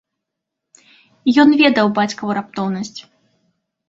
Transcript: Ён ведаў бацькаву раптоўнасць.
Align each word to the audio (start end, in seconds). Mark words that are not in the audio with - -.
Ён 1.43 1.49
ведаў 1.61 1.87
бацькаву 1.99 2.31
раптоўнасць. 2.39 2.99